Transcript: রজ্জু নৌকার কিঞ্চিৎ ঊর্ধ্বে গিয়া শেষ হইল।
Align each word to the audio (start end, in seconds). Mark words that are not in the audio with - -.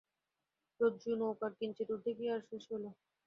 রজ্জু 0.79 1.11
নৌকার 1.19 1.51
কিঞ্চিৎ 1.59 1.87
ঊর্ধ্বে 1.93 2.11
গিয়া 2.19 2.35
শেষ 2.47 2.63
হইল। 2.71 2.85